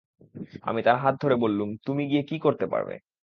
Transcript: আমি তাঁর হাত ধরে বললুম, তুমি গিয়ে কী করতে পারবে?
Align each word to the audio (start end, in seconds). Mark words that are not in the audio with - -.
আমি 0.63 0.79
তাঁর 0.85 0.97
হাত 1.03 1.15
ধরে 1.23 1.35
বললুম, 1.43 1.69
তুমি 1.85 2.03
গিয়ে 2.07 2.23
কী 2.29 2.37
করতে 2.45 2.65
পারবে? 2.67 2.95